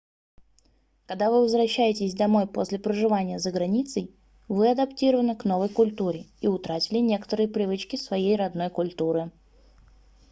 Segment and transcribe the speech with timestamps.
[1.05, 4.09] когда вы возвращаетесь домой после проживания за границей
[4.47, 9.29] вы адаптированы к новой культуре и утратили некоторые привычки своей родной культуры